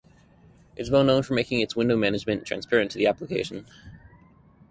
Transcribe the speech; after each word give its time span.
It 0.75 0.81
is 0.81 0.89
well 0.89 1.03
known 1.03 1.21
for 1.21 1.35
making 1.35 1.59
its 1.59 1.75
window 1.75 1.95
management 1.95 2.43
transparent 2.47 2.89
to 2.89 2.97
the 2.97 3.05
application. 3.05 3.67